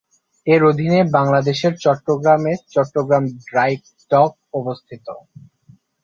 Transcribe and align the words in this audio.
এর 0.47 0.61
অধীনে 0.69 0.99
বাংলাদেশের 1.17 1.73
চট্টগ্রামে 1.83 2.53
চট্টগ্রাম 2.73 3.23
ড্রাই 3.41 3.73
ডক 4.11 4.31
অবস্থিত। 4.59 5.05